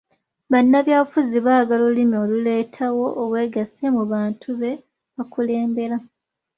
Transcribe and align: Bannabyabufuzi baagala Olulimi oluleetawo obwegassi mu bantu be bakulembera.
Bannabyabufuzi 0.51 1.37
baagala 1.45 1.81
Olulimi 1.85 2.15
oluleetawo 2.23 3.05
obwegassi 3.21 3.83
mu 3.95 4.03
bantu 4.11 4.49
be 4.59 4.71
bakulembera. 5.15 5.97